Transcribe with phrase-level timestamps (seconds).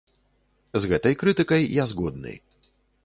[0.85, 2.33] З гэтай крытыкай я згодны.